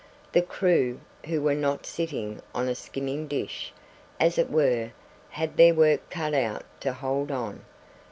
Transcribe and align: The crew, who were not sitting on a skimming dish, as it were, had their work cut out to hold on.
The 0.31 0.41
crew, 0.41 0.99
who 1.27 1.43
were 1.43 1.53
not 1.53 1.85
sitting 1.85 2.41
on 2.55 2.67
a 2.67 2.73
skimming 2.73 3.27
dish, 3.27 3.71
as 4.19 4.39
it 4.39 4.49
were, 4.49 4.93
had 5.29 5.57
their 5.57 5.75
work 5.75 6.09
cut 6.09 6.33
out 6.33 6.63
to 6.79 6.91
hold 6.91 7.29
on. 7.29 7.63